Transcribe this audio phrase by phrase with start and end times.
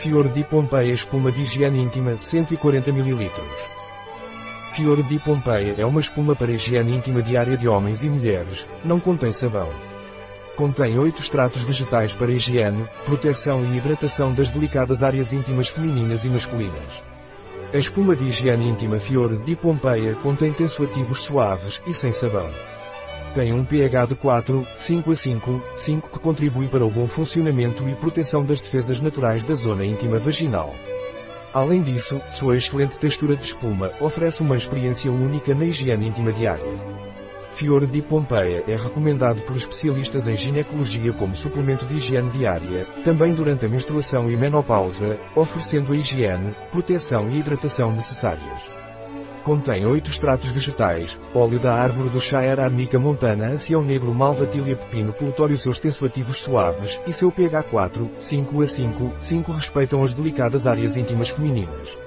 [0.00, 3.30] Fior di Pompeia Espuma de higiene íntima 140 ml.
[4.72, 8.98] Fior di Pompeia é uma espuma para higiene íntima diária de homens e mulheres, não
[8.98, 9.68] contém sabão.
[10.56, 16.30] Contém 8 extratos vegetais para higiene, proteção e hidratação das delicadas áreas íntimas femininas e
[16.30, 17.04] masculinas.
[17.74, 22.48] A espuma de higiene íntima Fior di Pompeia contém tensoativos suaves e sem sabão.
[23.32, 27.88] Tem um pH de 4, 5 a 5, 5 que contribui para o bom funcionamento
[27.88, 30.74] e proteção das defesas naturais da zona íntima vaginal.
[31.54, 37.00] Além disso, sua excelente textura de espuma oferece uma experiência única na higiene íntima diária.
[37.52, 43.32] Fior di Pompeia é recomendado por especialistas em ginecologia como suplemento de higiene diária, também
[43.32, 48.79] durante a menstruação e menopausa, oferecendo a higiene, proteção e hidratação necessárias.
[49.44, 55.14] Contém oito extratos vegetais, óleo da árvore do Shire Arnica montana ancião negro malvatília pepino
[55.14, 60.66] plutório seus tensoativos suaves e seu pH 4, 5 a 5, 5 respeitam as delicadas
[60.66, 61.98] áreas íntimas femininas.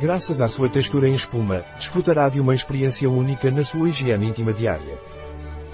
[0.00, 4.52] Graças à sua textura em espuma, desfrutará de uma experiência única na sua higiene íntima
[4.52, 4.98] diária.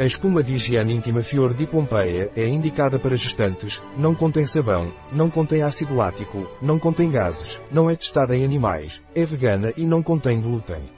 [0.02, 4.92] A espuma de higiene íntima Fior di Pompeia é indicada para gestantes, não contém sabão,
[5.12, 9.86] não contém ácido lático, não contém gases, não é testada em animais, é vegana e
[9.86, 10.90] não contém glúten.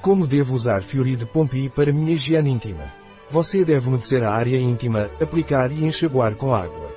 [0.00, 2.90] Como devo usar Fiori de Pompeii para minha higiene íntima?
[3.28, 6.96] Você deve umedecer a área íntima, aplicar e enxaguar com água.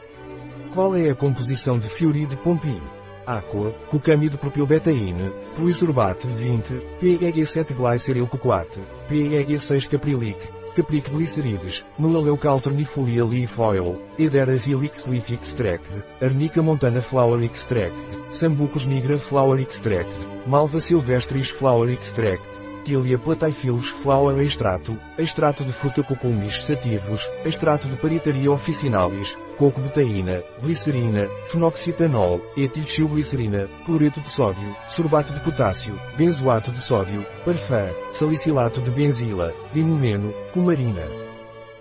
[0.73, 2.81] Qual é a composição de Fiori de Pompeii?
[3.27, 13.60] Aqua, cucâmido propilbetaína, pluisorbate 20, PEG 7 glycerylcocoate, PEG 6 caprilic, Capric glicerides, Melaleucalternifolia leaf
[13.60, 15.86] oil, Edera helix leaf extract,
[16.20, 17.96] Arnica montana flower extract,
[18.32, 26.04] Sambucus nigra flower extract, Malva silvestris flower extract, Tilia plataiphilus flower extrato, extrato de fruta
[26.04, 35.34] cucumis sativos, extrato de paritaria officinalis, coco betaína, glicerina, fenoxitanol, etilxilglicerina, cloreto de sódio, sorbato
[35.34, 41.04] de potássio, benzoato de sódio, parfum, salicilato de benzila, linumeno, cumarina.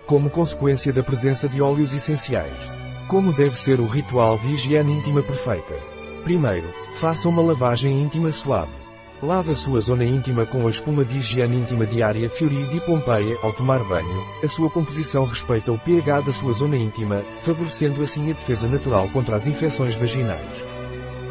[0.05, 2.71] Como consequência da presença de óleos essenciais.
[3.07, 5.75] Como deve ser o ritual de higiene íntima perfeita?
[6.23, 8.82] Primeiro, faça uma lavagem íntima suave.
[9.23, 13.53] Lave sua zona íntima com a espuma de higiene íntima diária Fiori di Pompeia ao
[13.53, 14.21] tomar banho.
[14.43, 19.07] A sua composição respeita o pH da sua zona íntima, favorecendo assim a defesa natural
[19.11, 20.65] contra as infecções vaginais.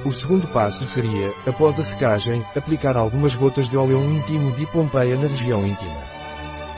[0.06, 5.14] O segundo passo seria, após a secagem, aplicar algumas gotas de óleo íntimo de Pompeia
[5.16, 6.00] na região íntima.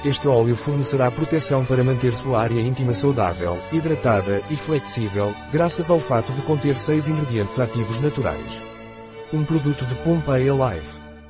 [0.04, 6.00] Este óleo fornecerá proteção para manter sua área íntima saudável, hidratada e flexível, graças ao
[6.00, 8.60] fato de conter seis ingredientes ativos naturais.
[9.32, 11.03] Um produto de Pompeia Life.